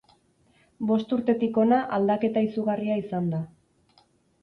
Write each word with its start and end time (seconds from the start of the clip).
Bost 0.91 1.13
urtetik 1.19 1.61
hona 1.65 1.83
aldaketa 1.99 2.45
izugarria 2.51 3.01
izan 3.07 3.33
da. 3.37 3.47